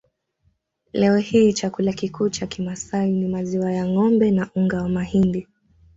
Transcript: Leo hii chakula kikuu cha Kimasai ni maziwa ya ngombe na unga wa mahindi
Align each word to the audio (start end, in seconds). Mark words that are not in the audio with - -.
Leo 0.93 1.17
hii 1.17 1.53
chakula 1.53 1.93
kikuu 1.93 2.29
cha 2.29 2.47
Kimasai 2.47 3.11
ni 3.11 3.27
maziwa 3.27 3.71
ya 3.71 3.87
ngombe 3.87 4.31
na 4.31 4.49
unga 4.55 4.81
wa 4.81 4.89
mahindi 4.89 5.47